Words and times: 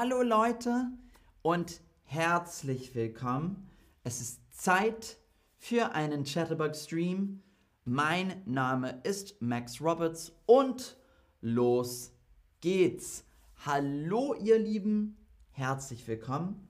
Hallo 0.00 0.22
Leute 0.22 0.92
und 1.42 1.80
herzlich 2.04 2.94
willkommen. 2.94 3.68
Es 4.04 4.20
ist 4.20 4.38
Zeit 4.56 5.18
für 5.56 5.90
einen 5.90 6.22
Chatterbug 6.22 6.76
Stream. 6.76 7.42
Mein 7.84 8.40
Name 8.46 9.00
ist 9.02 9.42
Max 9.42 9.80
Roberts 9.80 10.30
und 10.46 10.96
los 11.40 12.12
geht's. 12.60 13.24
Hallo 13.66 14.34
ihr 14.34 14.60
Lieben, 14.60 15.16
herzlich 15.50 16.06
willkommen. 16.06 16.68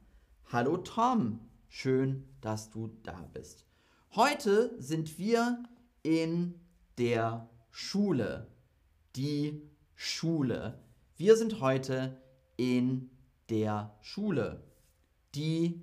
Hallo 0.51 0.79
Tom, 0.79 1.39
schön, 1.69 2.25
dass 2.41 2.71
du 2.71 2.97
da 3.03 3.29
bist. 3.35 3.67
Heute 4.17 4.75
sind 4.79 5.19
wir 5.19 5.65
in 6.03 6.55
der 6.97 7.51
Schule. 7.71 8.47
Die 9.17 9.69
Schule. 9.95 10.83
Wir 11.19 11.37
sind 11.37 11.61
heute 11.61 12.23
in 12.57 13.11
der 13.51 13.97
Schule. 14.01 14.63
Die 15.35 15.83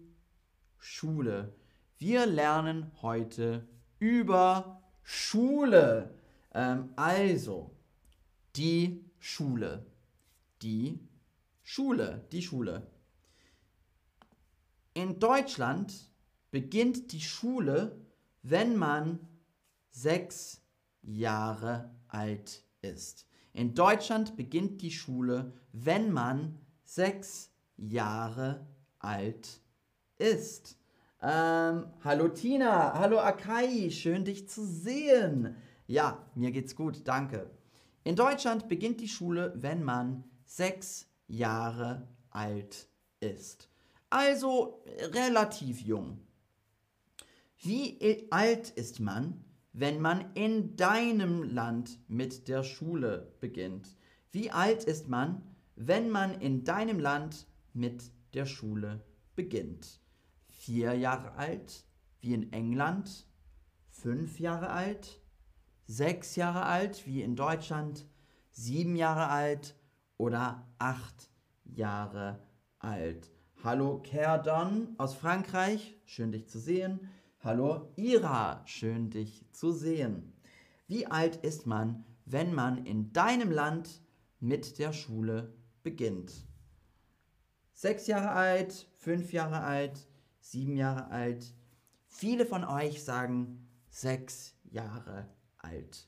Schule. 0.77 1.55
Wir 1.97 2.25
lernen 2.25 2.91
heute 3.01 3.67
über 3.99 4.81
Schule. 5.03 6.13
Ähm, 6.53 6.89
also, 6.95 7.75
die 8.55 9.05
Schule. 9.19 9.85
Die 10.61 10.99
Schule. 11.63 12.27
Die 12.31 12.41
Schule. 12.41 12.87
In 14.93 15.19
Deutschland 15.19 16.11
beginnt 16.51 17.11
die 17.11 17.21
Schule, 17.21 17.99
wenn 18.43 18.77
man 18.77 19.27
sechs 19.89 20.61
Jahre 21.01 21.93
alt 22.07 22.63
ist. 22.81 23.27
In 23.53 23.73
Deutschland 23.73 24.35
beginnt 24.35 24.81
die 24.81 24.91
Schule, 24.91 25.53
wenn 25.71 26.11
man 26.11 26.59
sechs 26.83 27.54
Jahre 27.77 28.67
alt 28.99 29.61
ist. 30.17 30.77
Ähm, 31.21 31.87
hallo 32.03 32.27
Tina, 32.29 32.93
hallo 32.93 33.19
Akai, 33.19 33.89
schön 33.89 34.25
dich 34.25 34.47
zu 34.47 34.65
sehen. 34.65 35.55
Ja, 35.87 36.25
mir 36.35 36.51
geht's 36.51 36.75
gut, 36.75 37.07
danke. 37.07 37.49
In 38.03 38.15
Deutschland 38.15 38.69
beginnt 38.69 39.01
die 39.01 39.07
Schule, 39.07 39.53
wenn 39.55 39.83
man 39.83 40.23
sechs 40.43 41.07
Jahre 41.27 42.07
alt 42.29 42.87
ist. 43.19 43.69
Also 44.09 44.83
relativ 45.13 45.81
jung. 45.81 46.19
Wie 47.57 48.27
alt 48.29 48.69
ist 48.69 48.99
man, 48.99 49.43
wenn 49.73 49.99
man 49.99 50.33
in 50.35 50.75
deinem 50.75 51.43
Land 51.43 51.99
mit 52.07 52.47
der 52.47 52.63
Schule 52.63 53.33
beginnt? 53.39 53.97
Wie 54.31 54.51
alt 54.51 54.83
ist 54.83 55.07
man, 55.07 55.41
wenn 55.75 56.09
man 56.09 56.39
in 56.39 56.63
deinem 56.63 56.99
Land 56.99 57.47
mit 57.75 58.11
der 58.33 58.45
Schule 58.45 59.05
beginnt? 59.35 59.99
Vier 60.47 60.93
Jahre 60.93 61.33
alt, 61.33 61.85
wie 62.21 62.33
in 62.33 62.51
England, 62.53 63.27
fünf 63.89 64.39
Jahre 64.39 64.69
alt, 64.69 65.21
sechs 65.85 66.35
Jahre 66.35 66.63
alt, 66.63 67.05
wie 67.05 67.21
in 67.21 67.35
Deutschland, 67.35 68.07
sieben 68.51 68.95
Jahre 68.95 69.27
alt 69.27 69.75
oder 70.17 70.67
acht 70.79 71.29
Jahre 71.65 72.39
alt. 72.79 73.31
Hallo 73.63 73.99
Kerdon 73.99 74.95
aus 74.97 75.13
Frankreich, 75.13 75.99
schön 76.05 76.31
dich 76.31 76.47
zu 76.47 76.59
sehen. 76.59 77.09
Hallo 77.39 77.91
Ira, 77.95 78.61
schön 78.65 79.09
dich 79.09 79.45
zu 79.51 79.71
sehen. 79.71 80.33
Wie 80.87 81.07
alt 81.07 81.37
ist 81.37 81.67
man, 81.67 82.05
wenn 82.25 82.53
man 82.53 82.85
in 82.85 83.11
deinem 83.11 83.51
Land 83.51 84.01
mit 84.39 84.79
der 84.79 84.93
Schule 84.93 85.53
beginnt? 85.83 86.31
Sechs 87.77 88.07
Jahre 88.07 88.31
alt, 88.31 88.87
fünf 88.93 89.33
Jahre 89.33 89.59
alt, 89.59 90.07
sieben 90.39 90.77
Jahre 90.77 91.11
alt. 91.11 91.53
Viele 92.07 92.45
von 92.45 92.63
euch 92.63 93.03
sagen 93.03 93.67
sechs 93.89 94.55
Jahre 94.63 95.27
alt. 95.57 96.07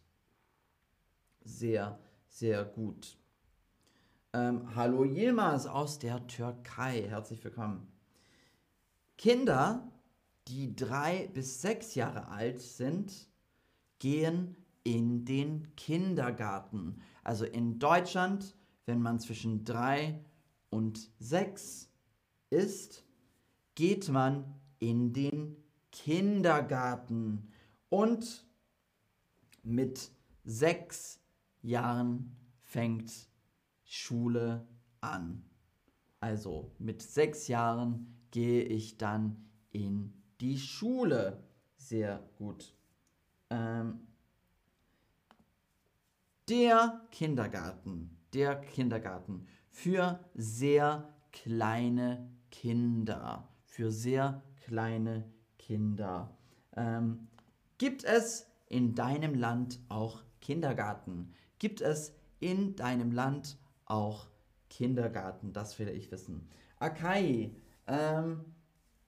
Sehr, 1.44 2.00
sehr 2.30 2.64
gut. 2.64 3.18
Ähm, 4.32 4.74
hallo 4.76 5.04
Yilmaz 5.04 5.66
aus 5.66 6.00
der 6.00 6.26
Türkei, 6.28 7.02
herzlich 7.10 7.44
willkommen. 7.44 7.92
Kinder 9.18 9.92
die 10.48 10.74
drei 10.74 11.28
bis 11.34 11.62
sechs 11.62 11.96
Jahre 11.96 12.30
alt 12.30 12.62
sind, 12.62 13.28
gehen 14.00 14.56
in 14.86 15.26
den 15.26 15.76
Kindergarten. 15.76 17.02
Also 17.26 17.44
in 17.44 17.78
Deutschland, 17.78 18.56
wenn 18.86 19.02
man 19.02 19.20
zwischen 19.20 19.66
drei 19.66 20.24
und 20.78 21.10
sechs 21.18 21.90
ist, 22.52 23.04
geht 23.74 24.10
man 24.10 24.54
in 24.78 25.12
den 25.12 25.58
Kindergarten. 25.92 27.52
Und 27.90 28.46
mit 29.64 30.12
sechs 30.44 31.20
Jahren 31.64 32.38
fängt 32.62 33.12
Schule 33.86 34.68
an. 35.02 35.44
Also 36.20 36.72
mit 36.78 37.02
sechs 37.02 37.48
Jahren 37.48 38.16
gehe 38.30 38.62
ich 38.62 39.00
dann 39.00 39.50
in 39.72 40.14
die 40.40 40.60
Schule. 40.60 41.44
Sehr 41.76 42.24
gut. 42.38 42.76
Ähm, 43.50 44.06
der 46.48 47.02
Kindergarten. 47.10 48.16
Der 48.32 48.62
Kindergarten. 48.62 49.48
Für 49.70 50.20
sehr 50.34 51.14
kleine 51.32 52.30
Kinder. 52.52 53.48
Für 53.66 53.92
sehr 53.92 54.42
kleine 54.66 55.26
Kinder. 55.58 56.36
Ähm, 56.76 57.28
gibt 57.78 58.04
es 58.04 58.48
in 58.68 58.96
deinem 58.96 59.36
Land 59.36 59.80
auch 59.90 60.24
Kindergarten? 60.42 61.34
Gibt 61.60 61.82
es 61.82 62.16
in 62.40 62.76
deinem 62.76 63.12
Land 63.12 63.58
auch 63.86 64.28
Kindergarten? 64.70 65.54
Das 65.54 65.78
will 65.80 65.90
ich 65.90 66.12
wissen. 66.12 66.48
Akai, 66.80 67.52
ähm, 67.88 68.46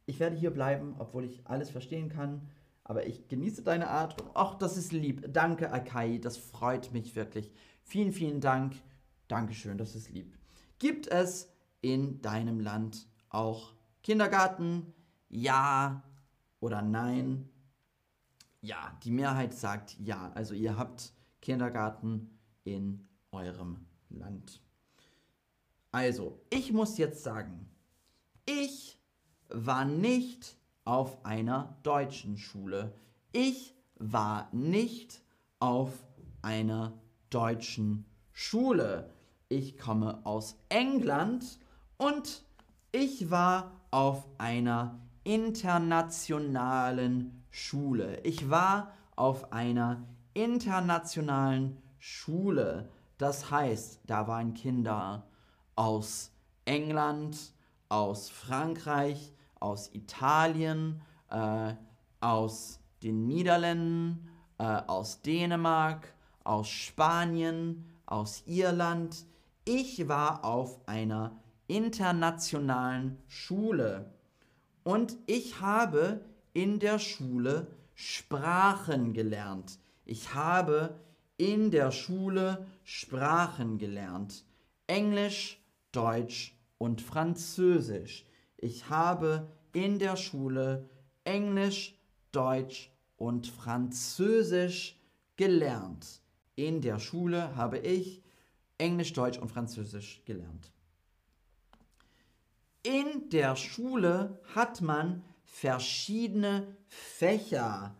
ich 0.06 0.20
werde 0.20 0.36
hier 0.36 0.52
bleiben, 0.52 0.96
obwohl 0.98 1.26
ich 1.26 1.46
alles 1.46 1.70
verstehen 1.70 2.10
kann. 2.10 2.50
Aber 2.84 3.06
ich 3.06 3.28
genieße 3.28 3.62
deine 3.62 3.90
Art. 3.90 4.16
ach, 4.34 4.56
das 4.56 4.76
ist 4.76 4.92
lieb. 4.92 5.32
Danke, 5.32 5.72
Akai. 5.72 6.18
Das 6.18 6.38
freut 6.38 6.92
mich 6.92 7.16
wirklich. 7.16 7.52
Vielen, 7.84 8.12
vielen 8.12 8.42
Dank. 8.42 8.76
Dankeschön, 9.28 9.78
das 9.78 9.96
ist 9.96 10.10
lieb. 10.10 10.39
Gibt 10.80 11.08
es 11.08 11.52
in 11.82 12.22
deinem 12.22 12.60
Land 12.60 13.08
auch 13.30 13.74
Kindergarten? 14.02 14.94
Ja 15.30 16.04
oder 16.60 16.82
nein? 16.82 17.50
Ja, 18.62 18.98
die 19.04 19.12
Mehrheit 19.12 19.54
sagt 19.54 19.98
ja. 20.00 20.32
Also 20.34 20.54
ihr 20.54 20.78
habt 20.78 21.14
Kindergarten 21.42 22.38
in 22.64 23.08
eurem 23.32 23.86
Land. 24.10 24.62
Also, 25.92 26.40
ich 26.50 26.72
muss 26.72 26.98
jetzt 26.98 27.24
sagen, 27.24 27.68
ich 28.46 29.00
war 29.50 29.86
nicht 29.86 30.56
auf 30.86 31.26
einer 31.26 31.78
deutschen 31.84 32.38
Schule. 32.38 32.94
Ich 33.32 33.76
war 33.96 34.50
nicht 34.54 35.22
auf 35.60 35.92
einer 36.42 36.94
deutschen 37.30 38.06
Schule. 38.32 39.10
Ich 39.52 39.80
komme 39.80 40.24
aus 40.26 40.58
England 40.70 41.44
und 41.98 42.44
ich 42.92 43.32
war 43.32 43.72
auf 43.90 44.28
einer 44.38 45.00
internationalen 45.24 47.44
Schule. 47.50 48.20
Ich 48.22 48.52
war 48.52 48.94
auf 49.16 49.52
einer 49.52 50.04
internationalen 50.36 51.82
Schule. 51.98 52.92
Das 53.18 53.50
heißt, 53.50 54.02
da 54.06 54.28
waren 54.28 54.54
Kinder 54.54 55.24
aus 55.76 56.30
England, 56.66 57.36
aus 57.90 58.30
Frankreich, 58.30 59.34
aus 59.60 59.90
Italien, 59.96 61.02
äh, 61.32 61.74
aus 62.22 62.80
den 63.02 63.26
Niederlanden, 63.26 64.30
äh, 64.60 64.64
aus 64.64 65.24
Dänemark, 65.24 66.14
aus 66.44 66.70
Spanien, 66.70 67.84
aus 68.06 68.44
Irland. 68.46 69.26
Ich 69.72 70.08
war 70.08 70.46
auf 70.46 70.80
einer 70.88 71.44
internationalen 71.68 73.20
Schule 73.28 74.12
und 74.84 75.16
ich 75.28 75.62
habe 75.62 76.22
in 76.54 76.80
der 76.80 76.98
Schule 76.98 77.68
Sprachen 77.94 79.14
gelernt. 79.14 79.78
Ich 80.06 80.34
habe 80.34 81.00
in 81.38 81.70
der 81.70 81.92
Schule 81.92 82.66
Sprachen 82.84 83.78
gelernt. 83.78 84.44
Englisch, 84.88 85.62
Deutsch 85.92 86.58
und 86.80 87.04
Französisch. 87.04 88.26
Ich 88.58 88.90
habe 88.90 89.52
in 89.74 90.00
der 90.00 90.16
Schule 90.16 90.90
Englisch, 91.26 91.96
Deutsch 92.32 92.92
und 93.18 93.46
Französisch 93.46 95.00
gelernt. 95.36 96.24
In 96.56 96.82
der 96.82 96.98
Schule 96.98 97.56
habe 97.56 97.78
ich 97.78 98.24
Englisch, 98.80 99.14
Deutsch 99.14 99.38
und 99.38 99.50
Französisch 99.50 100.24
gelernt. 100.26 100.72
In 102.82 103.30
der 103.30 103.56
Schule 103.56 104.42
hat 104.56 104.82
man 104.82 105.24
verschiedene 105.46 106.76
Fächer. 106.88 107.96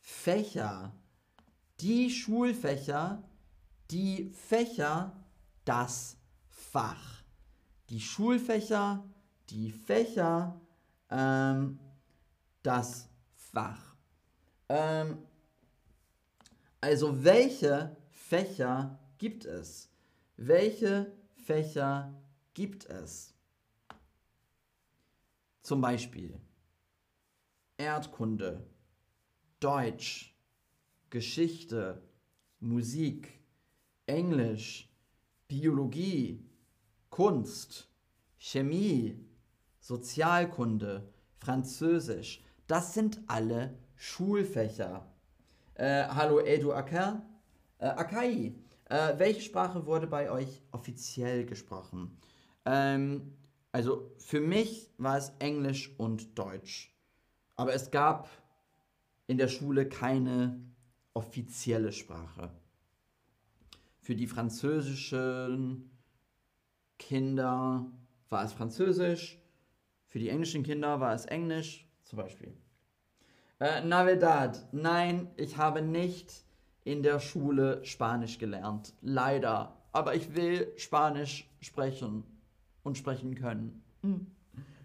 Fächer. 0.00 0.92
Die 1.80 2.10
Schulfächer, 2.10 3.22
die 3.90 4.30
Fächer, 4.32 5.12
das 5.64 6.16
Fach. 6.48 7.22
Die 7.90 8.00
Schulfächer, 8.00 9.04
die 9.50 9.70
Fächer, 9.70 10.58
ähm, 11.10 11.78
das 12.62 13.08
Fach. 13.34 13.94
Ähm, 14.68 15.18
also 16.80 17.22
welche 17.22 17.96
Fächer 18.10 18.98
gibt 19.18 19.44
es? 19.44 19.90
Welche 20.36 21.12
Fächer 21.46 22.14
gibt 22.52 22.84
es? 22.86 23.34
Zum 25.62 25.80
Beispiel 25.80 26.38
Erdkunde, 27.78 28.66
Deutsch, 29.60 30.36
Geschichte, 31.08 32.02
Musik, 32.60 33.40
Englisch, 34.04 34.92
Biologie, 35.48 36.44
Kunst, 37.08 37.88
Chemie, 38.38 39.18
Sozialkunde, 39.80 41.12
Französisch. 41.38 42.44
Das 42.66 42.92
sind 42.92 43.20
alle 43.26 43.78
Schulfächer. 43.94 45.10
Äh, 45.74 46.04
hallo 46.08 46.40
Edu 46.40 46.72
Aker. 46.74 47.24
Äh, 47.78 47.86
Akai, 47.86 48.54
äh, 48.88 49.18
welche 49.18 49.40
Sprache 49.40 49.86
wurde 49.86 50.06
bei 50.06 50.30
euch 50.30 50.62
offiziell 50.72 51.44
gesprochen? 51.44 52.16
Ähm, 52.64 53.32
also 53.72 54.12
für 54.18 54.40
mich 54.40 54.90
war 54.98 55.18
es 55.18 55.32
Englisch 55.38 55.94
und 55.98 56.38
Deutsch. 56.38 56.94
Aber 57.56 57.74
es 57.74 57.90
gab 57.90 58.28
in 59.26 59.38
der 59.38 59.48
Schule 59.48 59.88
keine 59.88 60.60
offizielle 61.14 61.92
Sprache. 61.92 62.50
Für 64.00 64.14
die 64.14 64.26
französischen 64.26 65.90
Kinder 66.98 67.90
war 68.28 68.44
es 68.44 68.52
Französisch, 68.52 69.38
für 70.06 70.18
die 70.18 70.28
englischen 70.28 70.62
Kinder 70.62 71.00
war 71.00 71.14
es 71.14 71.26
Englisch, 71.26 71.86
zum 72.04 72.18
Beispiel. 72.18 72.56
Äh, 73.58 73.82
Navidad, 73.82 74.68
nein, 74.72 75.30
ich 75.36 75.56
habe 75.56 75.82
nicht 75.82 76.45
in 76.86 77.02
der 77.02 77.18
Schule 77.18 77.84
Spanisch 77.84 78.38
gelernt, 78.38 78.94
leider. 79.02 79.76
Aber 79.92 80.14
ich 80.14 80.36
will 80.36 80.72
Spanisch 80.76 81.50
sprechen 81.60 82.22
und 82.84 82.96
sprechen 82.96 83.34
können. 83.34 83.82
Hm. 84.02 84.28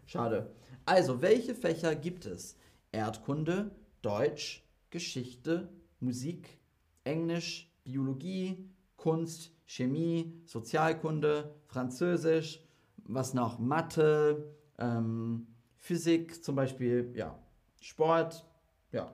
Schade. 0.07 0.51
Also, 0.83 1.21
welche 1.21 1.53
Fächer 1.53 1.95
gibt 1.95 2.25
es? 2.25 2.57
Erdkunde, 2.91 3.69
Deutsch, 4.01 4.63
Geschichte, 4.89 5.69
Musik, 5.99 6.59
Englisch, 7.03 7.71
Biologie, 7.83 8.67
Kunst, 8.97 9.51
Chemie, 9.67 10.41
Sozialkunde, 10.45 11.53
Französisch, 11.67 12.61
was 13.05 13.35
noch? 13.35 13.59
Mathe, 13.59 14.55
ähm, 14.79 15.45
Physik, 15.77 16.43
zum 16.43 16.55
Beispiel, 16.55 17.13
ja, 17.15 17.37
Sport, 17.79 18.43
ja. 18.91 19.13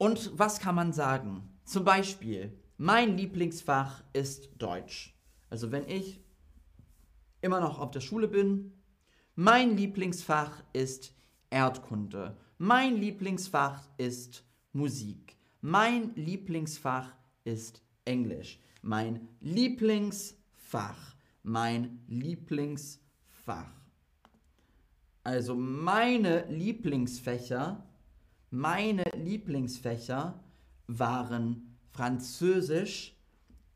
Und 0.00 0.30
was 0.38 0.60
kann 0.60 0.76
man 0.76 0.94
sagen? 0.94 1.42
Zum 1.66 1.84
Beispiel, 1.84 2.58
mein 2.78 3.18
Lieblingsfach 3.18 4.02
ist 4.14 4.48
Deutsch. 4.56 5.14
Also 5.50 5.72
wenn 5.72 5.86
ich 5.86 6.22
immer 7.42 7.60
noch 7.60 7.78
auf 7.78 7.90
der 7.90 8.00
Schule 8.00 8.26
bin, 8.26 8.72
mein 9.34 9.76
Lieblingsfach 9.76 10.62
ist 10.72 11.14
Erdkunde. 11.50 12.38
Mein 12.56 12.96
Lieblingsfach 12.96 13.82
ist 13.98 14.42
Musik. 14.72 15.36
Mein 15.60 16.14
Lieblingsfach 16.14 17.14
ist 17.44 17.82
Englisch. 18.06 18.58
Mein 18.80 19.28
Lieblingsfach. 19.40 21.14
Mein 21.42 22.00
Lieblingsfach. 22.08 23.74
Also 25.24 25.54
meine 25.54 26.46
Lieblingsfächer, 26.46 27.84
meine 28.50 29.04
Lieblingsfächer 29.16 30.42
waren 30.86 31.76
Französisch, 31.92 33.16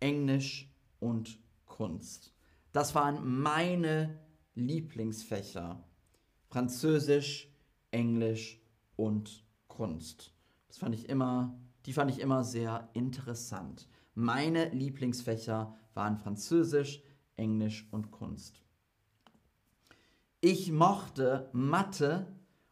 Englisch 0.00 0.68
und 0.98 1.38
Kunst. 1.64 2.34
Das 2.72 2.94
waren 2.94 3.40
meine 3.40 4.18
Lieblingsfächer. 4.54 5.82
Französisch, 6.48 7.48
Englisch 7.90 8.60
und 8.96 9.44
Kunst. 9.68 10.32
Das 10.68 10.78
fand 10.78 10.94
ich 10.94 11.08
immer, 11.08 11.58
die 11.86 11.92
fand 11.92 12.10
ich 12.10 12.20
immer 12.20 12.44
sehr 12.44 12.88
interessant. 12.92 13.88
Meine 14.14 14.68
Lieblingsfächer 14.70 15.76
waren 15.94 16.18
Französisch, 16.18 17.02
Englisch 17.36 17.88
und 17.90 18.10
Kunst. 18.10 18.60
Ich 20.40 20.70
mochte 20.70 21.48
Mathe 21.52 22.26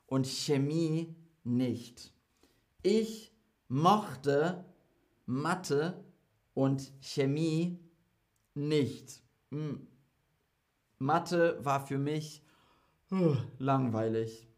und 0.06 0.26
Chemie 0.26 1.16
nicht. 1.44 2.12
Ich 2.82 3.32
mochte 3.68 4.64
Mathe 5.26 6.04
und 6.54 6.92
Chemie 7.00 7.78
nicht. 8.54 9.22
Hm. 9.50 9.86
Mathe 10.98 11.58
war 11.64 11.86
für 11.86 11.98
mich 11.98 12.44
uh, 13.10 13.36
langweilig. 13.58 14.48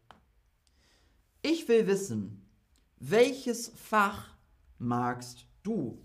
Ich 1.41 1.67
will 1.67 1.87
wissen, 1.87 2.49
welches 2.97 3.69
Fach 3.69 4.35
magst 4.79 5.45
du? 5.63 6.01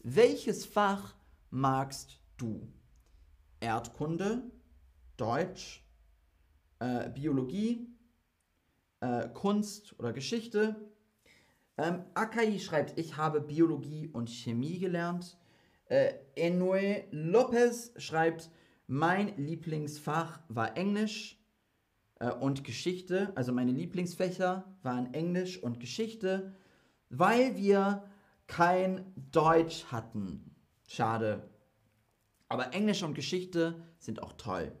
Welches 0.00 0.66
Fach 0.66 1.14
magst 1.50 2.20
du? 2.36 2.72
Erdkunde, 3.60 4.50
Deutsch, 5.16 5.84
äh, 6.78 7.08
Biologie, 7.10 7.95
äh, 9.06 9.28
Kunst 9.28 9.98
oder 9.98 10.12
Geschichte. 10.12 10.76
Ähm, 11.78 12.04
Akai 12.14 12.58
schreibt, 12.58 12.98
ich 12.98 13.16
habe 13.16 13.40
Biologie 13.40 14.08
und 14.08 14.30
Chemie 14.30 14.78
gelernt. 14.78 15.38
Äh, 15.86 16.14
Enoe 16.34 17.04
Lopez 17.10 17.92
schreibt, 17.96 18.50
mein 18.86 19.36
Lieblingsfach 19.36 20.40
war 20.48 20.76
Englisch 20.76 21.38
äh, 22.18 22.30
und 22.30 22.64
Geschichte. 22.64 23.32
Also 23.36 23.52
meine 23.52 23.72
Lieblingsfächer 23.72 24.64
waren 24.82 25.12
Englisch 25.14 25.62
und 25.62 25.80
Geschichte, 25.80 26.54
weil 27.10 27.56
wir 27.56 28.04
kein 28.46 29.12
Deutsch 29.30 29.86
hatten. 29.86 30.54
Schade. 30.88 31.48
Aber 32.48 32.72
Englisch 32.72 33.02
und 33.02 33.14
Geschichte 33.14 33.82
sind 33.98 34.22
auch 34.22 34.32
toll. 34.34 34.72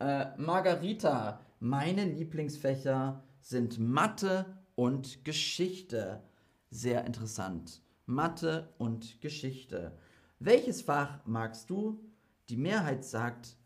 Äh, 0.00 0.26
Margarita, 0.38 1.40
meine 1.60 2.04
Lieblingsfächer 2.04 3.22
sind 3.44 3.78
Mathe 3.78 4.46
und 4.74 5.22
Geschichte. 5.24 6.22
Sehr 6.70 7.04
interessant. 7.04 7.82
Mathe 8.06 8.72
und 8.78 9.20
Geschichte. 9.20 9.96
Welches 10.38 10.80
Fach 10.80 11.20
magst 11.26 11.68
du? 11.68 12.02
Die 12.48 12.56
Mehrheit 12.56 13.04
sagt 13.04 13.56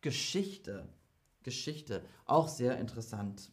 Geschichte. 0.00 0.88
Geschichte. 1.44 2.02
Auch 2.26 2.48
sehr 2.48 2.78
interessant. 2.78 3.50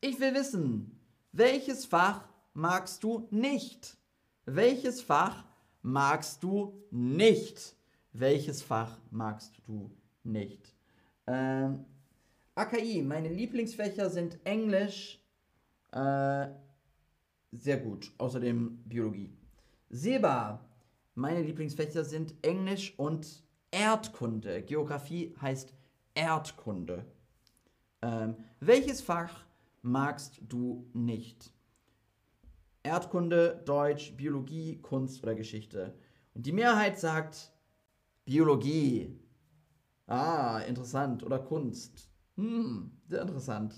Ich 0.00 0.18
will 0.18 0.34
wissen, 0.34 1.00
welches 1.30 1.86
Fach 1.86 2.28
magst 2.54 3.04
du 3.04 3.28
nicht? 3.30 3.96
Welches 4.44 5.00
Fach 5.00 5.44
magst 5.80 6.42
du 6.42 6.84
nicht? 6.90 7.76
Welches 8.12 8.62
Fach 8.62 8.98
magst 9.10 9.52
du 9.64 9.92
nicht? 10.24 10.74
Ähm, 11.28 11.84
AKI, 12.54 13.02
meine 13.02 13.28
Lieblingsfächer 13.28 14.10
sind 14.10 14.38
Englisch, 14.44 15.24
äh, 15.92 16.48
sehr 17.50 17.78
gut, 17.78 18.12
außerdem 18.18 18.82
Biologie. 18.84 19.32
Seba, 19.88 20.62
meine 21.14 21.42
Lieblingsfächer 21.42 22.04
sind 22.04 22.34
Englisch 22.42 22.94
und 22.98 23.42
Erdkunde. 23.70 24.62
Geografie 24.62 25.34
heißt 25.40 25.72
Erdkunde. 26.14 27.06
Ähm, 28.02 28.36
welches 28.60 29.00
Fach 29.00 29.44
magst 29.80 30.40
du 30.48 30.86
nicht? 30.92 31.52
Erdkunde, 32.82 33.62
Deutsch, 33.64 34.14
Biologie, 34.16 34.78
Kunst 34.82 35.22
oder 35.22 35.34
Geschichte. 35.34 35.94
Und 36.34 36.44
die 36.44 36.52
Mehrheit 36.52 36.98
sagt 36.98 37.52
Biologie. 38.24 39.18
Ah, 40.06 40.60
interessant. 40.66 41.22
Oder 41.22 41.38
Kunst. 41.38 42.11
Hm, 42.36 42.90
sehr 43.06 43.22
interessant. 43.22 43.74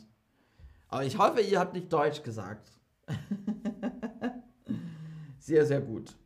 Aber 0.88 1.04
ich 1.04 1.18
hoffe, 1.18 1.40
ihr 1.40 1.58
habt 1.58 1.74
nicht 1.74 1.92
Deutsch 1.92 2.22
gesagt. 2.22 2.70
sehr, 5.38 5.66
sehr 5.66 5.80
gut. 5.80 6.16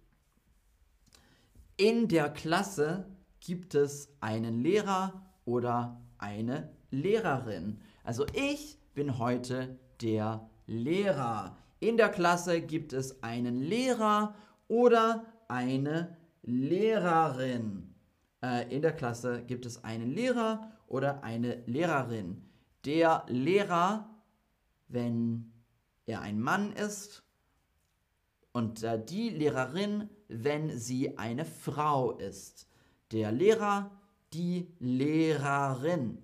In 1.76 2.08
der 2.08 2.28
Klasse 2.30 3.06
gibt 3.40 3.74
es 3.74 4.12
einen 4.20 4.62
Lehrer 4.62 5.22
oder 5.44 6.00
eine 6.18 6.70
Lehrerin. 6.90 7.80
Also 8.04 8.26
ich 8.34 8.78
bin 8.94 9.18
heute 9.18 9.78
der 10.02 10.48
Lehrer. 10.66 11.56
In 11.80 11.96
der 11.96 12.08
Klasse 12.08 12.60
gibt 12.60 12.92
es 12.92 13.22
einen 13.22 13.60
Lehrer 13.60 14.34
oder 14.66 15.24
eine 15.48 16.16
Lehrerin. 16.42 17.94
Äh, 18.42 18.74
in 18.74 18.82
der 18.82 18.92
Klasse 18.92 19.42
gibt 19.42 19.66
es 19.66 19.84
einen 19.84 20.10
Lehrer 20.10 20.72
oder 20.88 21.22
eine 21.22 21.62
Lehrerin. 21.66 22.42
Der 22.84 23.24
Lehrer, 23.28 24.10
wenn 24.88 25.52
er 26.06 26.20
ein 26.22 26.40
Mann 26.40 26.72
ist, 26.72 27.22
und 28.52 28.84
die 29.08 29.30
Lehrerin, 29.30 30.08
wenn 30.26 30.76
sie 30.76 31.16
eine 31.16 31.44
Frau 31.44 32.12
ist. 32.12 32.66
Der 33.12 33.30
Lehrer, 33.30 33.90
die 34.32 34.74
Lehrerin. 34.80 36.18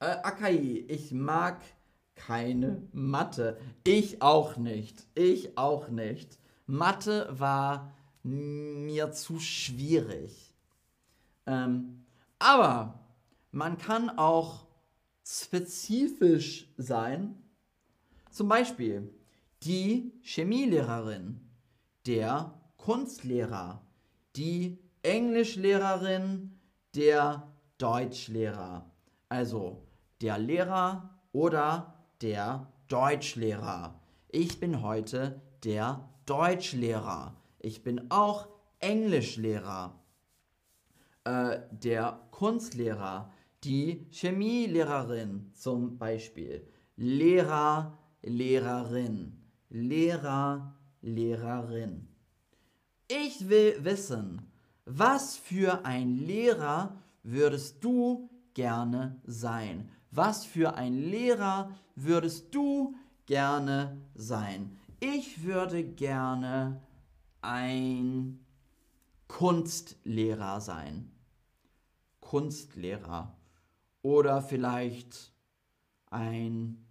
Äh, 0.00 0.06
Akai, 0.06 0.84
ich 0.88 1.12
mag 1.12 1.62
keine 2.16 2.82
Mathe. 2.92 3.58
Ich 3.84 4.20
auch 4.22 4.56
nicht. 4.56 5.06
Ich 5.14 5.56
auch 5.56 5.88
nicht. 5.88 6.38
Mathe 6.66 7.28
war 7.30 7.92
mir 8.24 9.12
zu 9.12 9.38
schwierig. 9.38 10.56
Ähm, 11.46 12.04
aber 12.38 13.01
man 13.52 13.78
kann 13.78 14.10
auch 14.10 14.66
spezifisch 15.24 16.68
sein. 16.76 17.36
Zum 18.30 18.48
Beispiel 18.48 19.14
die 19.62 20.12
Chemielehrerin, 20.22 21.40
der 22.06 22.58
Kunstlehrer, 22.78 23.82
die 24.34 24.78
Englischlehrerin, 25.02 26.58
der 26.94 27.46
Deutschlehrer. 27.78 28.90
Also 29.28 29.86
der 30.20 30.38
Lehrer 30.38 31.10
oder 31.32 31.94
der 32.20 32.66
Deutschlehrer. 32.88 34.00
Ich 34.28 34.60
bin 34.60 34.82
heute 34.82 35.40
der 35.64 36.08
Deutschlehrer. 36.26 37.36
Ich 37.58 37.82
bin 37.82 38.10
auch 38.10 38.48
Englischlehrer. 38.80 39.94
Äh, 41.24 41.60
der 41.70 42.20
Kunstlehrer, 42.30 43.31
die 43.64 44.06
Chemielehrerin 44.10 45.50
zum 45.54 45.98
Beispiel. 45.98 46.66
Lehrer, 46.96 47.98
Lehrerin. 48.22 49.38
Lehrer, 49.68 50.74
Lehrerin. 51.00 52.08
Ich 53.08 53.48
will 53.48 53.84
wissen, 53.84 54.50
was 54.84 55.36
für 55.36 55.84
ein 55.84 56.16
Lehrer 56.16 56.98
würdest 57.22 57.82
du 57.84 58.28
gerne 58.54 59.20
sein? 59.24 59.90
Was 60.10 60.44
für 60.44 60.74
ein 60.74 60.94
Lehrer 60.94 61.70
würdest 61.94 62.54
du 62.54 62.94
gerne 63.26 64.00
sein? 64.14 64.78
Ich 65.00 65.44
würde 65.44 65.84
gerne 65.84 66.82
ein 67.40 68.44
Kunstlehrer 69.28 70.60
sein. 70.60 71.10
Kunstlehrer. 72.20 73.36
Oder 74.02 74.42
vielleicht 74.42 75.32
ein... 76.10 76.86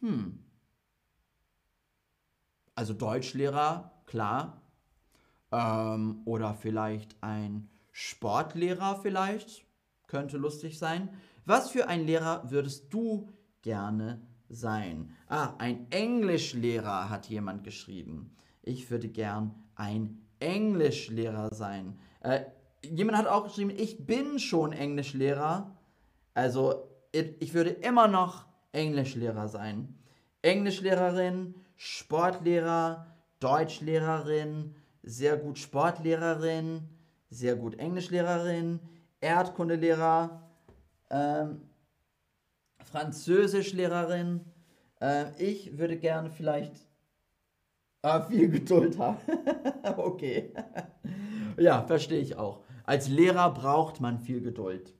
Hm. 0.00 0.44
Also 2.74 2.94
Deutschlehrer, 2.94 4.02
klar. 4.06 4.62
Ähm, 5.52 6.22
oder 6.24 6.54
vielleicht 6.54 7.22
ein 7.22 7.68
Sportlehrer 7.92 9.00
vielleicht. 9.02 9.66
Könnte 10.06 10.36
lustig 10.36 10.78
sein. 10.78 11.10
Was 11.44 11.70
für 11.70 11.88
ein 11.88 12.04
Lehrer 12.06 12.50
würdest 12.50 12.92
du 12.92 13.30
gerne 13.62 14.26
sein? 14.48 15.14
Ah, 15.26 15.54
ein 15.58 15.90
Englischlehrer 15.90 17.08
hat 17.10 17.28
jemand 17.28 17.64
geschrieben. 17.64 18.34
Ich 18.62 18.90
würde 18.90 19.08
gern 19.08 19.54
ein 19.74 20.26
Englischlehrer 20.38 21.54
sein. 21.54 21.98
Äh, 22.20 22.44
jemand 22.82 23.18
hat 23.18 23.26
auch 23.26 23.44
geschrieben, 23.44 23.70
ich 23.70 24.06
bin 24.06 24.38
schon 24.38 24.72
Englischlehrer. 24.72 25.76
Also 26.34 26.88
ich 27.12 27.54
würde 27.54 27.70
immer 27.70 28.08
noch 28.08 28.46
Englischlehrer 28.72 29.48
sein. 29.48 29.98
Englischlehrerin, 30.42 31.54
Sportlehrer, 31.76 33.06
Deutschlehrerin, 33.40 34.74
sehr 35.02 35.36
gut 35.36 35.58
Sportlehrerin, 35.58 36.88
sehr 37.30 37.56
gut 37.56 37.78
Englischlehrerin, 37.78 38.80
Erdkundelehrer, 39.20 40.42
ähm, 41.10 41.62
Französischlehrerin. 42.84 44.40
Äh, 45.00 45.26
ich 45.38 45.78
würde 45.78 45.96
gerne 45.96 46.30
vielleicht 46.30 46.74
äh, 48.02 48.22
viel 48.22 48.48
Geduld 48.48 48.98
haben. 48.98 49.18
okay. 49.96 50.52
ja, 51.58 51.82
verstehe 51.82 52.20
ich 52.20 52.36
auch. 52.36 52.62
Als 52.90 53.08
Lehrer 53.08 53.54
braucht 53.54 54.00
man 54.00 54.18
viel 54.18 54.40
Geduld. 54.40 54.92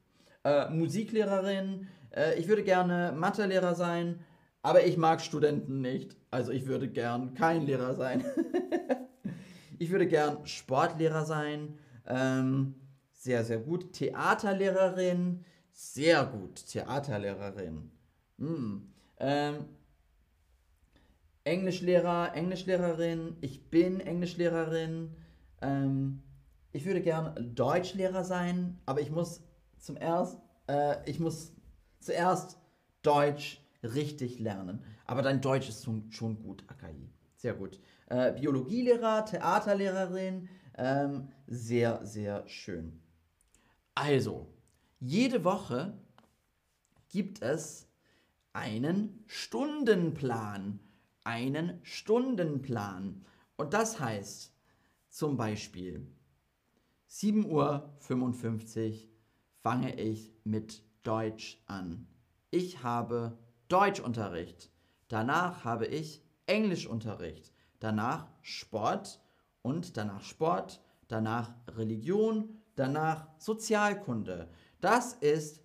Äh, 0.44 0.70
Musiklehrerin. 0.70 1.88
Äh, 2.14 2.38
ich 2.38 2.46
würde 2.46 2.62
gerne 2.62 3.12
Mathelehrer 3.16 3.74
sein, 3.74 4.20
aber 4.62 4.86
ich 4.86 4.96
mag 4.96 5.20
Studenten 5.20 5.80
nicht. 5.80 6.14
Also 6.30 6.52
ich 6.52 6.66
würde 6.66 6.86
gern 6.86 7.34
kein 7.34 7.66
Lehrer 7.66 7.94
sein. 7.94 8.24
ich 9.80 9.90
würde 9.90 10.06
gern 10.06 10.46
Sportlehrer 10.46 11.24
sein. 11.24 11.80
Ähm, 12.06 12.76
sehr, 13.12 13.42
sehr 13.42 13.58
gut. 13.58 13.92
Theaterlehrerin, 13.92 15.44
sehr 15.72 16.26
gut. 16.26 16.64
Theaterlehrerin. 16.68 17.90
Hm. 18.38 18.92
Ähm, 19.18 19.64
Englischlehrer, 21.42 22.36
Englischlehrerin, 22.36 23.36
ich 23.40 23.68
bin 23.68 23.98
Englischlehrerin. 23.98 25.16
Ähm, 25.60 26.22
ich 26.72 26.84
würde 26.84 27.00
gern 27.00 27.54
Deutschlehrer 27.54 28.24
sein, 28.24 28.78
aber 28.86 29.00
ich 29.00 29.10
muss 29.10 29.42
zum 29.78 29.96
erst, 29.96 30.40
äh, 30.68 30.96
ich 31.08 31.18
muss 31.18 31.52
zuerst 32.00 32.58
Deutsch 33.02 33.60
richtig 33.82 34.38
lernen. 34.38 34.84
Aber 35.06 35.22
dein 35.22 35.40
Deutsch 35.40 35.68
ist 35.68 35.88
schon 36.10 36.42
gut, 36.42 36.64
Akai. 36.68 36.94
Sehr 37.36 37.54
gut. 37.54 37.80
Äh, 38.06 38.32
Biologielehrer, 38.32 39.24
Theaterlehrerin, 39.24 40.48
ähm, 40.76 41.28
sehr, 41.46 42.04
sehr 42.04 42.46
schön. 42.46 43.00
Also, 43.94 44.46
jede 44.98 45.44
Woche 45.44 45.98
gibt 47.08 47.42
es 47.42 47.88
einen 48.52 49.24
Stundenplan. 49.26 50.80
Einen 51.24 51.80
Stundenplan. 51.82 53.24
Und 53.56 53.74
das 53.74 54.00
heißt 54.00 54.54
zum 55.08 55.36
Beispiel 55.36 56.06
7.55 57.10 57.46
Uhr 57.48 59.08
fange 59.62 60.00
ich 60.00 60.32
mit 60.44 60.84
Deutsch 61.02 61.60
an. 61.66 62.06
Ich 62.50 62.82
habe 62.82 63.36
Deutschunterricht. 63.68 64.70
Danach 65.08 65.64
habe 65.64 65.86
ich 65.86 66.22
Englischunterricht. 66.46 67.52
Danach 67.80 68.28
Sport 68.42 69.20
und 69.62 69.96
danach 69.96 70.22
Sport. 70.22 70.80
Danach 71.08 71.52
Religion 71.76 72.60
danach 72.76 73.26
Sozialkunde. 73.38 74.48
Das 74.80 75.12
ist 75.12 75.60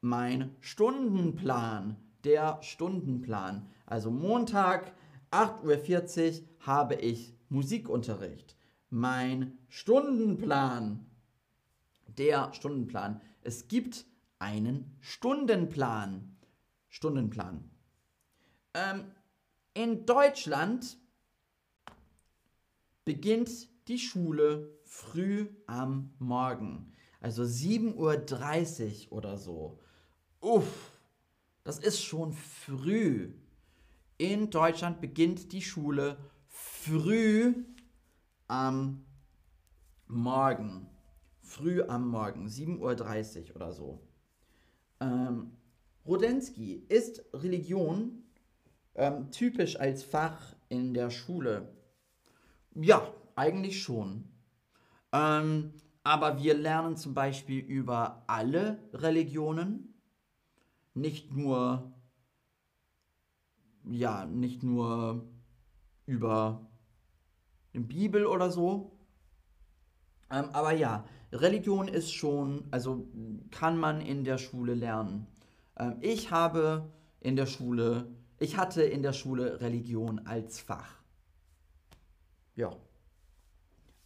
mein 0.00 0.54
Stundenplan, 0.60 1.96
der 2.24 2.62
Stundenplan. 2.62 3.68
Also 3.86 4.10
Montag 4.10 4.92
8.40 5.32 6.42
Uhr 6.42 6.48
habe 6.60 6.94
ich 6.94 7.34
Musikunterricht. 7.48 8.56
Mein 8.90 9.56
Stundenplan, 9.68 11.06
der 12.08 12.52
Stundenplan. 12.52 13.20
Es 13.42 13.68
gibt 13.68 14.04
einen 14.40 14.96
Stundenplan. 15.00 16.36
Stundenplan. 16.88 17.70
Ähm, 18.74 19.04
in 19.74 20.06
Deutschland 20.06 20.98
beginnt 23.04 23.68
die 23.86 23.98
Schule 23.98 24.76
früh 24.82 25.48
am 25.66 26.12
Morgen. 26.18 26.92
Also 27.20 27.44
7.30 27.44 29.06
Uhr 29.06 29.18
oder 29.18 29.38
so. 29.38 29.78
Uff, 30.40 30.98
das 31.62 31.78
ist 31.78 32.02
schon 32.02 32.32
früh. 32.32 33.34
In 34.18 34.50
Deutschland 34.50 35.00
beginnt 35.00 35.52
die 35.52 35.62
Schule 35.62 36.18
früh 36.48 37.54
am 38.50 39.06
Morgen. 40.08 40.88
Früh 41.40 41.82
am 41.82 42.08
Morgen, 42.08 42.48
7.30 42.48 43.50
Uhr 43.50 43.56
oder 43.56 43.72
so. 43.72 44.00
Ähm, 45.00 45.52
Rodensky, 46.04 46.84
ist 46.88 47.24
Religion 47.32 48.24
ähm, 48.94 49.30
typisch 49.30 49.78
als 49.78 50.02
Fach 50.02 50.54
in 50.68 50.94
der 50.94 51.10
Schule? 51.10 51.72
Ja, 52.74 53.12
eigentlich 53.36 53.82
schon. 53.82 54.28
Ähm, 55.12 55.72
aber 56.02 56.42
wir 56.42 56.54
lernen 56.54 56.96
zum 56.96 57.14
Beispiel 57.14 57.60
über 57.60 58.24
alle 58.26 58.78
Religionen, 58.92 59.94
nicht 60.94 61.32
nur, 61.32 61.92
ja, 63.84 64.26
nicht 64.26 64.62
nur 64.62 65.28
über 66.06 66.69
die 67.74 67.80
Bibel 67.80 68.26
oder 68.26 68.50
so. 68.50 68.92
Ähm, 70.30 70.50
aber 70.52 70.72
ja, 70.72 71.04
Religion 71.32 71.88
ist 71.88 72.12
schon, 72.12 72.64
also 72.70 73.08
kann 73.50 73.76
man 73.76 74.00
in 74.00 74.24
der 74.24 74.38
Schule 74.38 74.74
lernen. 74.74 75.26
Ähm, 75.76 75.96
ich 76.00 76.30
habe 76.30 76.90
in 77.20 77.36
der 77.36 77.46
Schule, 77.46 78.08
ich 78.38 78.56
hatte 78.56 78.82
in 78.82 79.02
der 79.02 79.12
Schule 79.12 79.60
Religion 79.60 80.20
als 80.26 80.60
Fach. 80.60 81.00
Ja. 82.56 82.76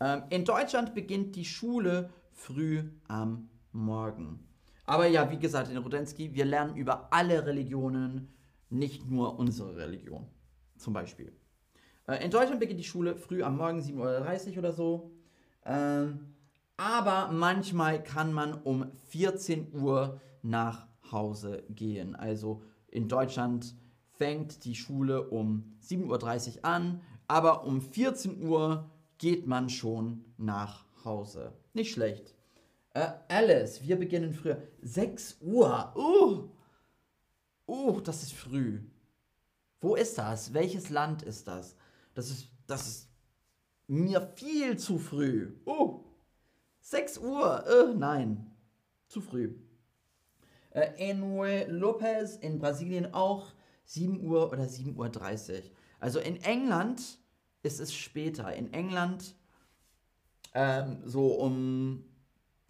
Ähm, 0.00 0.25
in 0.30 0.44
Deutschland 0.44 0.94
beginnt 0.94 1.37
die 1.37 1.44
Schule 1.44 2.11
früh 2.33 2.85
am 3.09 3.49
Morgen. 3.73 4.47
Aber 4.87 5.06
ja, 5.06 5.30
wie 5.30 5.38
gesagt, 5.38 5.71
in 5.71 5.78
Rudensky, 5.78 6.35
wir 6.35 6.44
lernen 6.44 6.76
über 6.76 7.12
alle 7.12 7.47
Religionen, 7.47 8.28
nicht 8.68 9.09
nur 9.09 9.38
unsere 9.38 9.76
Religion. 9.76 10.26
Zum 10.76 10.92
Beispiel. 10.92 11.33
Äh, 12.06 12.25
in 12.25 12.30
Deutschland 12.30 12.61
beginnt 12.61 12.80
die 12.80 12.84
Schule 12.84 13.16
früh 13.16 13.42
am 13.42 13.56
Morgen, 13.56 13.80
7.30 13.80 14.52
Uhr 14.52 14.58
oder 14.58 14.73
so. 14.73 15.11
Ähm, 15.64 16.34
aber 16.76 17.30
manchmal 17.32 18.02
kann 18.02 18.32
man 18.32 18.54
um 18.54 18.90
14 19.08 19.73
Uhr 19.75 20.20
nach 20.42 20.87
Hause 21.11 21.62
gehen. 21.70 22.16
Also 22.16 22.62
in 22.88 23.08
Deutschland 23.08 23.75
fängt 24.16 24.64
die 24.64 24.75
Schule 24.75 25.28
um 25.28 25.76
7.30 25.82 26.58
Uhr 26.58 26.64
an, 26.64 27.00
aber 27.28 27.64
um 27.64 27.80
14 27.80 28.42
Uhr 28.42 28.90
geht 29.18 29.46
man 29.46 29.68
schon 29.70 30.25
nach 30.37 30.84
Hause. 31.04 31.52
Nicht 31.73 31.92
schlecht. 31.92 32.34
Äh, 32.92 33.08
Alice, 33.28 33.82
wir 33.82 33.99
beginnen 33.99 34.32
früher. 34.32 34.62
6 34.82 35.38
Uhr. 35.40 35.92
Uh. 35.96 36.49
Uh, 37.66 38.00
das 38.00 38.23
ist 38.23 38.34
früh. 38.34 38.80
Wo 39.80 39.96
ist 39.96 40.18
das? 40.18 40.52
Welches 40.54 40.90
Land 40.90 41.23
ist 41.23 41.49
das? 41.49 41.76
Das 42.14 42.30
ist, 42.30 42.49
das 42.66 42.87
ist 42.87 43.09
mir 43.87 44.21
viel 44.37 44.78
zu 44.78 44.99
früh. 44.99 45.52
Uh. 45.66 46.00
6 46.80 47.18
Uhr. 47.18 47.64
Uh, 47.68 47.94
nein. 47.94 48.50
Zu 49.09 49.21
früh. 49.21 49.54
Äh, 50.71 51.11
Enue 51.11 51.66
Lopez 51.66 52.37
in 52.37 52.59
Brasilien 52.59 53.14
auch 53.14 53.52
7 53.85 54.25
Uhr 54.26 54.50
oder 54.50 54.64
7.30 54.64 55.52
Uhr. 55.52 55.62
Also 56.00 56.18
in 56.18 56.37
England 56.42 57.18
ist 57.62 57.80
es 57.80 57.94
später. 57.94 58.52
In 58.54 58.73
England 58.73 59.35
ähm, 60.54 61.00
so 61.04 61.35
um 61.35 62.04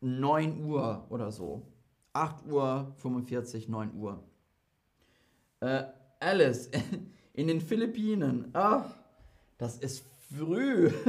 9 0.01 0.65
Uhr 0.65 1.07
oder 1.11 1.33
so. 1.33 1.67
8 2.13 2.47
Uhr 2.47 2.95
45, 2.99 3.69
9 3.69 3.95
Uhr. 3.95 4.23
Äh, 5.61 5.85
Alice, 6.21 6.71
in 7.33 7.49
den 7.49 7.61
Philippinen. 7.61 8.51
Ach, 8.53 8.95
das 9.59 9.79
ist 9.79 10.05
früh. 10.31 10.91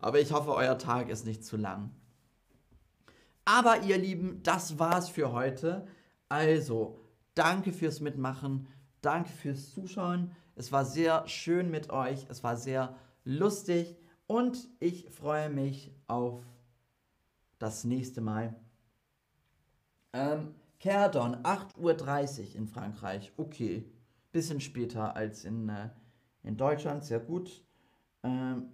Aber 0.00 0.20
ich 0.20 0.32
hoffe, 0.32 0.54
euer 0.54 0.78
Tag 0.78 1.08
ist 1.08 1.24
nicht 1.24 1.44
zu 1.44 1.56
lang. 1.56 1.90
Aber 3.44 3.82
ihr 3.82 3.98
Lieben, 3.98 4.42
das 4.42 4.78
war's 4.78 5.08
für 5.08 5.32
heute. 5.32 5.86
Also, 6.28 6.98
danke 7.34 7.72
fürs 7.72 8.00
Mitmachen, 8.00 8.66
danke 9.00 9.30
fürs 9.30 9.70
Zuschauen. 9.70 10.32
Es 10.54 10.72
war 10.72 10.84
sehr 10.84 11.26
schön 11.28 11.70
mit 11.70 11.90
euch, 11.90 12.26
es 12.28 12.42
war 12.42 12.56
sehr 12.56 12.96
lustig 13.24 13.96
und 14.26 14.68
ich 14.80 15.08
freue 15.10 15.50
mich 15.50 15.94
auf 16.06 16.44
das 17.58 17.84
nächste 17.84 18.20
Mal. 18.20 18.54
Ähm, 20.12 20.54
Cerdon, 20.80 21.36
8.30 21.36 21.78
Uhr 21.78 22.56
in 22.56 22.66
Frankreich. 22.66 23.32
Okay, 23.36 23.84
bisschen 24.32 24.60
später 24.60 25.14
als 25.14 25.44
in, 25.44 25.68
äh, 25.68 25.90
in 26.42 26.56
Deutschland, 26.56 27.04
sehr 27.04 27.20
gut. 27.20 27.64
Ähm, 28.22 28.72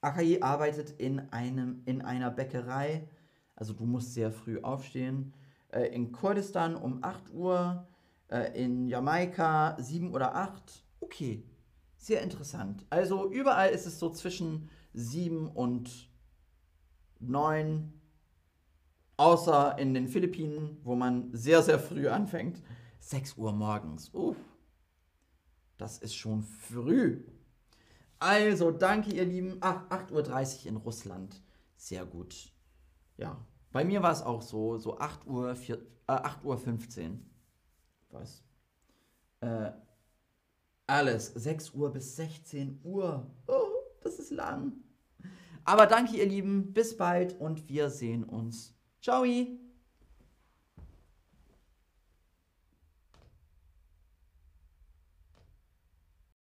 Akayi 0.00 0.42
arbeitet 0.42 0.90
in, 0.90 1.18
einem, 1.32 1.82
in 1.86 2.02
einer 2.02 2.30
Bäckerei, 2.30 3.08
also 3.56 3.72
du 3.72 3.84
musst 3.84 4.14
sehr 4.14 4.30
früh 4.30 4.60
aufstehen. 4.60 5.32
Äh, 5.68 5.86
in 5.94 6.12
Kurdistan 6.12 6.76
um 6.76 7.02
8 7.02 7.32
Uhr, 7.32 7.88
äh, 8.28 8.62
in 8.62 8.86
Jamaika 8.86 9.76
7 9.80 10.12
oder 10.12 10.34
8. 10.34 10.84
Okay, 11.00 11.44
sehr 11.96 12.22
interessant. 12.22 12.84
Also 12.90 13.30
überall 13.30 13.70
ist 13.70 13.86
es 13.86 13.98
so 13.98 14.10
zwischen 14.10 14.68
7 14.92 15.48
und 15.48 16.10
9, 17.20 17.92
außer 19.16 19.78
in 19.78 19.94
den 19.94 20.08
Philippinen, 20.08 20.78
wo 20.82 20.94
man 20.94 21.30
sehr, 21.32 21.62
sehr 21.62 21.78
früh 21.78 22.08
anfängt. 22.08 22.60
6 23.04 23.36
Uhr 23.36 23.52
morgens. 23.52 24.10
Uff, 24.14 24.36
das 25.76 25.98
ist 25.98 26.14
schon 26.14 26.42
früh. 26.42 27.22
Also, 28.18 28.70
danke 28.70 29.10
ihr 29.12 29.24
Lieben. 29.24 29.58
Ach, 29.60 29.88
8.30 29.90 30.10
Uhr 30.62 30.66
in 30.66 30.76
Russland. 30.76 31.42
Sehr 31.76 32.06
gut. 32.06 32.50
Ja, 33.16 33.44
bei 33.72 33.84
mir 33.84 34.02
war 34.02 34.12
es 34.12 34.22
auch 34.22 34.40
so, 34.40 34.78
so 34.78 34.98
8 34.98 35.26
Uhr, 35.26 35.54
4, 35.54 35.76
äh, 35.76 35.80
8 36.06 36.44
Uhr 36.44 36.56
15. 36.56 37.30
Was? 38.10 38.42
Äh, 39.40 39.72
alles, 40.86 41.26
6 41.26 41.74
Uhr 41.74 41.92
bis 41.92 42.16
16 42.16 42.80
Uhr. 42.84 43.30
Oh, 43.46 43.68
das 44.02 44.18
ist 44.18 44.30
lang. 44.30 44.72
Aber 45.64 45.86
danke, 45.86 46.16
ihr 46.16 46.26
Lieben. 46.26 46.72
Bis 46.72 46.96
bald 46.96 47.38
und 47.38 47.68
wir 47.68 47.90
sehen 47.90 48.24
uns. 48.24 48.74
Ciao. 49.02 49.24